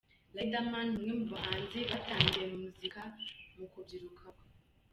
Riderman 0.35 0.87
ni 0.91 0.95
umwe 1.13 1.13
mu 1.19 1.27
bahanzi 1.33 1.79
batangiye 1.91 2.45
muzika 2.57 3.01
mu 3.57 3.65
kubyiruka 3.71 4.25
kwe. 4.35 4.47